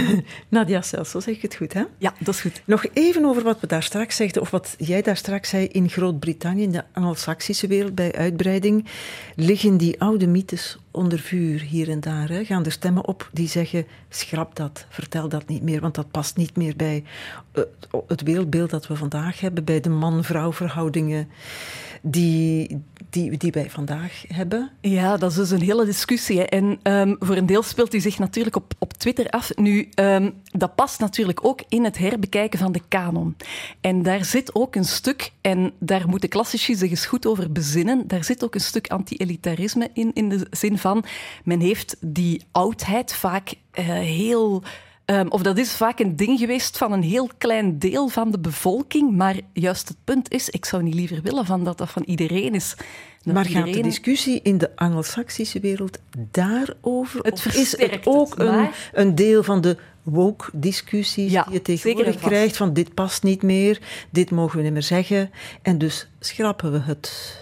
[0.48, 1.82] Nadia Sels, zo zeg ik het goed, hè?
[1.98, 2.62] Ja, dat is goed.
[2.64, 5.66] Nog even over wat we daar straks zeiden, of wat jij daar straks zei.
[5.66, 8.86] In Groot-Brittannië, in de Anglo-Saxische wereld, bij uitbreiding,
[9.36, 12.28] liggen die oude mythes onder vuur hier en daar.
[12.28, 12.44] Hè.
[12.44, 16.36] Gaan er stemmen op die zeggen: schrap dat, vertel dat niet meer, want dat past
[16.36, 17.04] niet meer bij
[17.54, 17.62] uh,
[18.06, 21.28] het wereldbeeld dat we vandaag hebben, bij de man-vrouw verhoudingen.
[22.02, 24.70] Die, die, die wij vandaag hebben?
[24.80, 26.46] Ja, dat is dus een hele discussie.
[26.46, 29.56] En um, voor een deel speelt hij zich natuurlijk op, op Twitter af.
[29.56, 33.36] Nu, um, dat past natuurlijk ook in het herbekijken van de kanon.
[33.80, 38.06] En daar zit ook een stuk, en daar moeten klassici zich eens goed over bezinnen,
[38.06, 41.04] daar zit ook een stuk anti-elitarisme in, in de zin van,
[41.44, 44.62] men heeft die oudheid vaak uh, heel
[45.06, 48.38] Um, of dat is vaak een ding geweest van een heel klein deel van de
[48.38, 49.16] bevolking.
[49.16, 52.54] Maar juist het punt is, ik zou niet liever willen van dat dat van iedereen
[52.54, 52.74] is.
[53.22, 53.66] Dat maar iedereen...
[53.66, 55.98] gaat de discussie in de Anglo-Saxische wereld
[56.30, 57.20] daarover?
[57.20, 61.62] Het of is het ook het, een, een deel van de woke-discussies ja, die je
[61.62, 62.56] tegenwoordig krijgt?
[62.56, 65.30] Van dit past niet meer, dit mogen we niet meer zeggen.
[65.62, 67.40] En dus schrappen we het.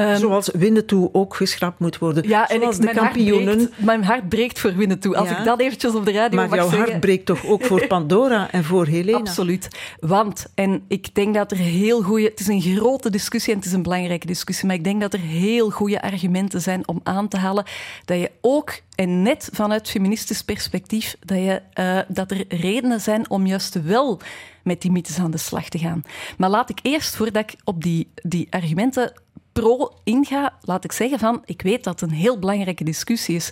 [0.00, 2.28] Um, Zoals Winnetou ook geschrapt moet worden.
[2.28, 3.46] Ja, en Zoals ik, de kampioenen.
[3.46, 5.14] Hart breekt, mijn hart breekt voor Winnetou.
[5.14, 5.38] Als Ja.
[5.38, 6.88] ik dat eventjes op de radio Maar mag jouw zeggen.
[6.88, 9.18] hart breekt toch ook voor Pandora en voor Helena?
[9.18, 9.68] Absoluut.
[10.00, 12.24] Want, en ik denk dat er heel goede...
[12.24, 15.12] Het is een grote discussie en het is een belangrijke discussie, maar ik denk dat
[15.12, 17.64] er heel goede argumenten zijn om aan te halen
[18.04, 23.30] dat je ook, en net vanuit feministisch perspectief, dat, je, eh, dat er redenen zijn
[23.30, 24.20] om juist wel
[24.62, 26.02] met die mythes aan de slag te gaan.
[26.38, 29.12] Maar laat ik eerst, voordat ik op die, die argumenten
[29.60, 33.50] pro inga, laat ik zeggen van, ik weet dat het een heel belangrijke discussie is.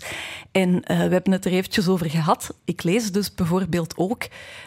[0.53, 2.55] En eh, we hebben het er eventjes over gehad.
[2.65, 4.27] Ik lees dus bijvoorbeeld ook,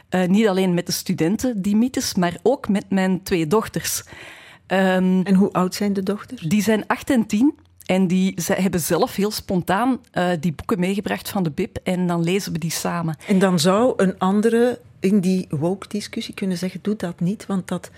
[0.09, 4.03] eh, niet alleen met de studenten die mythes, maar ook met mijn twee dochters.
[4.67, 6.41] Ehm, En hoe oud zijn de dochters?
[6.41, 7.53] die zijn 8 en 10.
[7.85, 11.77] En die ze hebben zelf heel spontaan eh, die boeken meegebracht van de BIP.
[11.83, 13.17] En dan lezen we die samen.
[13.27, 17.89] En dan zou een andere in die woke-discussie kunnen zeggen: doe dat niet, want dat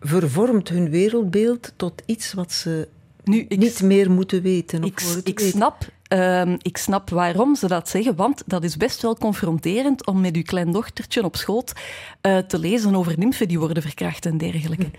[0.00, 2.88] vervormt hun wereldbeeld tot iets wat ze
[3.24, 4.82] Nu, ik, niet meer moeten weten.
[4.82, 5.48] Ik, ik, weten.
[5.48, 10.20] snap, ehm, ik snap waarom ze dat zeggen, want dat is best wel confronterend om
[10.20, 11.72] met uw kleindochtertje op schoot
[12.20, 14.90] eh, te lezen over nymfen die worden verkracht en dergelijke.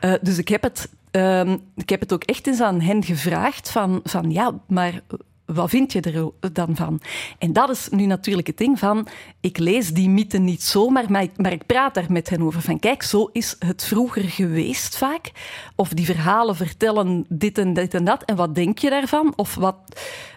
[0.00, 3.70] Eh, dus ik heb, het, ehm, ik heb het ook echt eens aan hen gevraagd
[3.70, 5.02] van, van ja, maar
[5.46, 7.00] wat vind je er dan van?
[7.38, 9.06] En dat is nu natuurlijk het ding van,
[9.40, 12.62] ik lees die mythen niet zomaar, maar ik, maar ik praat daar met hen over.
[12.62, 15.32] Van kijk, zo is het vroeger geweest vaak.
[15.76, 18.22] Of die verhalen vertellen dit en dit en dat.
[18.22, 19.32] En wat denk je daarvan?
[19.36, 19.76] Of wat...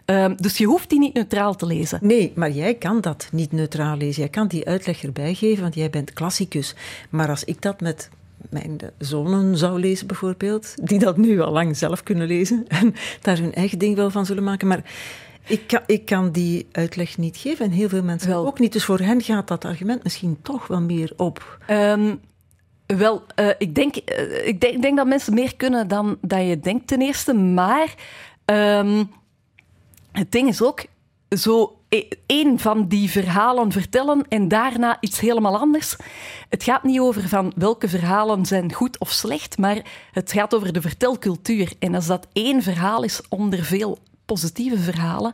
[0.05, 1.99] Ehm, dus je hoeft die niet neutraal te lezen.
[2.01, 4.21] Nee, maar jij kan dat niet neutraal lezen.
[4.21, 6.75] Jij kan die uitleg erbij geven, want jij bent klassicus.
[7.09, 8.09] Maar als ik dat met
[8.49, 13.37] mijn zonen zou lezen, bijvoorbeeld, die dat nu al lang zelf kunnen lezen en daar
[13.37, 14.67] hun eigen ding wel van zullen maken.
[14.67, 14.83] Maar
[15.47, 18.45] ik kan, ik kan die uitleg niet geven en heel veel mensen Wel.
[18.45, 18.73] ook niet.
[18.73, 21.57] Dus voor hen gaat dat argument misschien toch wel meer op.
[21.67, 22.15] Ehm,
[22.85, 26.87] wel, eh, ik, denk, eh, ik, denk, dat mensen meer kunnen dan dat je denkt
[26.87, 27.33] ten eerste.
[27.33, 27.95] Maar
[28.45, 29.03] ehm,
[30.11, 30.85] het ding is ook,
[31.29, 31.77] zo
[32.25, 35.95] één van die verhalen vertellen en daarna iets helemaal anders.
[36.49, 39.81] Het gaat niet over van welke verhalen zijn goed of slecht, maar
[40.11, 41.73] het gaat over de vertelcultuur.
[41.79, 45.33] En als dat één verhaal is onder veel positieve verhalen,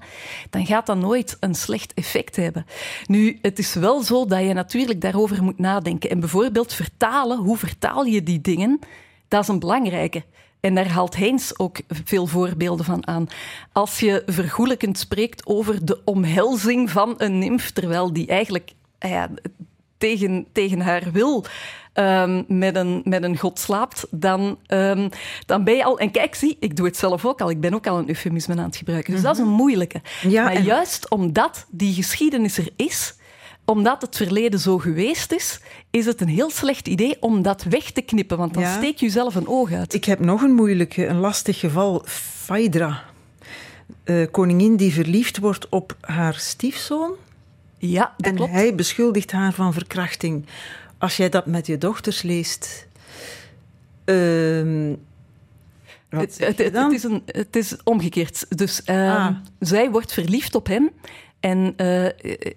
[0.50, 2.66] dan gaat dat nooit een slecht effect hebben.
[3.06, 6.10] Nu, het is wel zo dat je natuurlijk daarover moet nadenken.
[6.10, 8.80] En bijvoorbeeld vertalen, hoe vertaal je die dingen,
[9.28, 10.24] dat is een belangrijke.
[10.62, 13.28] En daar haalt Heinz ook veel voorbeelden van aan.
[13.72, 19.30] Als je vergoelijkend spreekt over de omhelzing van een nimf, terwijl die eigenlijk ah ja,
[19.98, 21.46] tegen, tegen haar wil
[21.94, 25.10] um, met, een, met een god slaapt, dan, um,
[25.46, 26.00] dan ben je al...
[26.00, 27.50] En kijk, zie, ik doe het zelf ook al.
[27.50, 29.14] Ik ben ook al een eufemisme aan het gebruiken.
[29.14, 30.02] Dus dat is een moeilijke.
[30.22, 33.16] Ja, maar en- juist omdat die geschiedenis er is,
[33.72, 37.92] omdat het verleden zo geweest is, is het een heel slecht idee om dat weg
[37.92, 38.78] te knippen, want dan Ja.
[38.78, 39.94] steek je zelf een oog uit.
[39.94, 42.04] Ik heb nog een moeilijke, een lastig geval.
[42.46, 43.04] Phaedra,
[44.04, 47.12] eh, koningin die verliefd wordt op haar stiefzoon.
[47.78, 48.52] Ja, dat En klopt.
[48.52, 50.46] hij beschuldigt haar van verkrachting.
[50.98, 52.88] Als jij dat met je dochters leest.
[56.10, 56.60] wat Het,
[56.94, 58.58] is een, het is omgekeerd.
[58.58, 59.36] Dus ehm, Ah.
[59.60, 60.90] zij wordt verliefd op hem
[61.40, 62.04] en eh,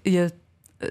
[0.02, 0.30] je,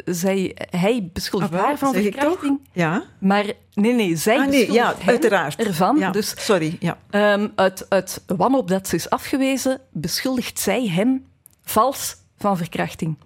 [0.06, 2.60] zij, hij beschuldigt Ah, haar van verkrachting.
[2.71, 3.03] Ja?
[3.19, 5.56] Maar nee, nee, zij Ah, nee, beschuldigt ja, hem uiteraard.
[5.63, 5.97] ervan.
[5.97, 6.97] Ja, Dus Sorry, ja.
[7.10, 11.25] Ehm, uit, uit wanhoop dat ze is afgewezen, beschuldigt zij hem
[11.63, 13.17] vals van verkrachting.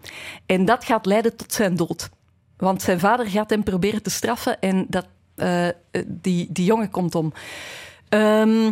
[0.45, 2.10] En dat gaat leiden tot zijn dood.
[2.58, 5.67] Want zijn vader gaat hem proberen te straffen en dat, eh,
[6.08, 7.34] die, die jongen komt om.
[8.09, 8.72] Ehm,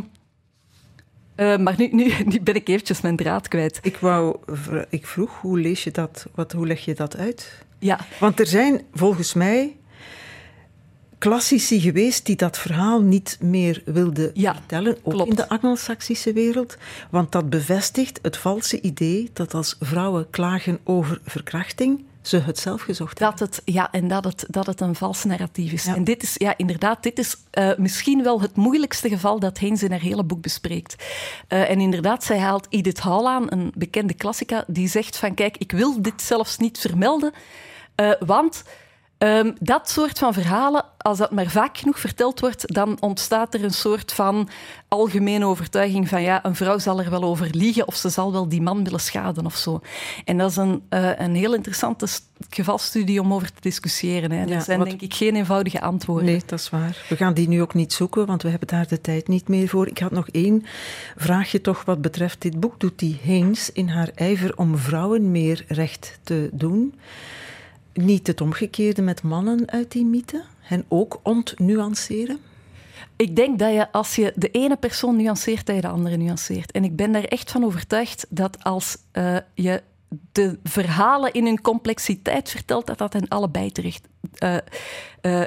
[1.36, 3.80] eh, maar nu, nu, nu ben ik eventjes mijn draad kwijt.
[3.82, 4.36] Ik, wou,
[4.90, 6.26] ik vroeg, hoe lees je dat?
[6.36, 7.65] Wat, hoe leg je dat uit?
[7.80, 9.76] Ja, Want er zijn volgens mij
[11.18, 15.30] klassici geweest die dat verhaal niet meer wilden Ja, vertellen, ook klopt.
[15.30, 16.78] in de Anglo-Saxische wereld.
[17.12, 22.82] Want dat bevestigt het valse idee dat als vrouwen klagen over verkrachting, ze het zelf
[22.82, 25.86] gezocht dat het, Ja, en dat het, dat het een vals narratief is.
[25.86, 29.82] En dit is, ja, inderdaad, dit is uh, misschien wel het moeilijkste geval dat Heinz
[29.82, 30.96] in haar hele boek bespreekt.
[31.50, 35.58] Uh, en inderdaad, zij haalt Edith Hall aan, een bekende klassica, die zegt van, kijk,
[35.58, 37.34] ik wil dit zelfs niet vermelden,
[37.96, 38.64] uh, want
[39.18, 43.64] Um, dat soort van verhalen, als dat maar vaak genoeg verteld wordt, dan ontstaat er
[43.64, 44.50] een soort van
[44.88, 48.50] algemene overtuiging van ja, een vrouw zal er wel over liegen of ze zal wel
[48.50, 49.82] die man willen schaden of zo.
[50.26, 52.08] En dat is een, uh, een heel interessante
[52.50, 54.32] gevalstudie om over te discussiëren.
[54.32, 54.44] Hè.
[54.44, 56.26] Ja, er zijn denk ik geen eenvoudige antwoorden.
[56.26, 57.06] Nee, dat is waar.
[57.10, 59.68] We gaan die nu ook niet zoeken, want we hebben daar de tijd niet meer
[59.68, 59.88] voor.
[59.88, 60.66] Ik had nog één
[61.16, 62.80] vraagje toch wat betreft dit boek.
[62.80, 66.94] Doet die Heens in haar ijver om vrouwen meer recht te doen?
[67.96, 70.44] Niet het omgekeerde met mannen uit die mythe?
[70.60, 72.40] Hen ook ontnuanceren?
[73.16, 76.72] Ik denk dat je als je de ene persoon nuanceert, dat je de andere nuanceert.
[76.72, 79.82] En ik ben daar echt van overtuigd dat als uh, je
[80.32, 84.08] de verhalen in hun complexiteit vertelt, dat dat hen allebei terecht
[84.44, 84.58] uh,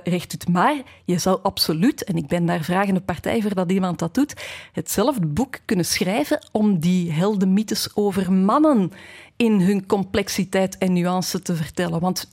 [0.05, 0.49] recht doet.
[0.49, 4.35] Maar je zou absoluut, en ik ben daar vragende partij voor dat iemand dat doet,
[4.73, 8.93] hetzelfde boek kunnen schrijven om die heldenmythes over mannen
[9.39, 12.01] in hun complexiteit en nuance te vertellen.
[12.01, 12.29] Want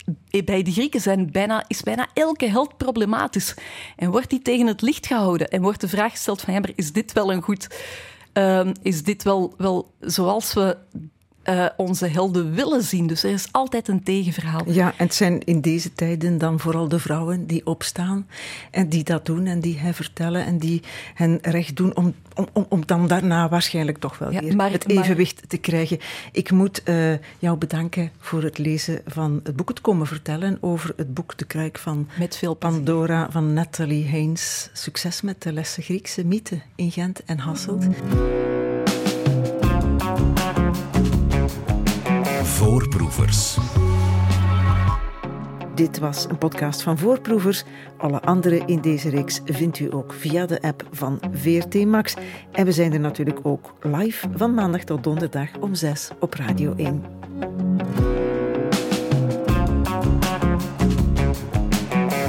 [0.45, 3.53] bij de Grieken zijn bijna, is bijna elke held problematisch.
[3.95, 6.71] En wordt die tegen het licht gehouden en wordt de vraag gesteld van, ja, maar
[6.75, 7.67] is dit wel een goed...
[8.33, 10.77] Uh, is dit wel, wel zoals we
[11.49, 13.07] uh, onze helden willen zien.
[13.07, 14.61] Dus er is altijd een tegenverhaal.
[14.65, 18.27] Ja, en het zijn in deze tijden dan vooral de vrouwen die opstaan
[18.71, 20.81] en die dat doen en die hen vertellen en die
[21.13, 22.13] hen recht doen om,
[22.53, 25.99] om, om dan daarna waarschijnlijk toch wel weer maar, het evenwicht te krijgen.
[26.31, 30.93] Ik moet uh, jou bedanken voor het lezen van het boek, het komen vertellen over
[30.95, 34.69] het boek De Kruik van met veel Pandora van Nathalie Heins.
[34.73, 37.85] Succes met de lessen Griekse mythe in Gent en Hasselt.
[42.65, 43.57] Voorproevers.
[45.75, 47.63] Dit was een podcast van Voorproevers.
[47.97, 52.13] Alle andere in deze reeks vindt u ook via de app van VRT Max.
[52.51, 56.73] En we zijn er natuurlijk ook live van maandag tot donderdag om 6 op Radio
[56.75, 57.03] 1.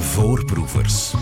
[0.01, 1.15] Voorproevers.